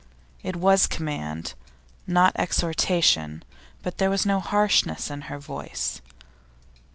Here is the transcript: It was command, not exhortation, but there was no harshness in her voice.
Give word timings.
It 0.41 0.55
was 0.55 0.87
command, 0.87 1.53
not 2.07 2.33
exhortation, 2.35 3.43
but 3.83 3.99
there 3.99 4.09
was 4.09 4.25
no 4.25 4.39
harshness 4.39 5.11
in 5.11 5.21
her 5.29 5.37
voice. 5.37 6.01